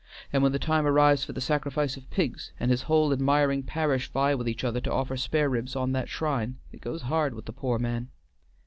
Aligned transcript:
and 0.33 0.41
when 0.41 0.51
the 0.51 0.57
time 0.57 0.87
arrives 0.87 1.23
for 1.23 1.31
the 1.33 1.39
sacrifice 1.39 1.95
of 1.95 2.09
pigs, 2.09 2.51
and 2.59 2.71
his 2.71 2.81
whole 2.81 3.13
admiring 3.13 3.61
parish 3.61 4.11
vie 4.11 4.33
with 4.33 4.49
each 4.49 4.63
other 4.63 4.81
to 4.81 4.91
offer 4.91 5.15
spare 5.15 5.47
ribs 5.47 5.75
on 5.75 5.91
that 5.91 6.09
shrine, 6.09 6.57
it 6.71 6.81
goes 6.81 7.03
hard 7.03 7.35
with 7.35 7.45
the 7.45 7.53
poor 7.53 7.77
man." 7.77 8.09